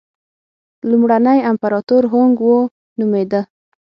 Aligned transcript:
لومړنی 0.89 1.39
امپراتور 1.51 2.03
هونګ 2.11 2.35
وو 2.45 2.59
نومېده. 2.99 3.41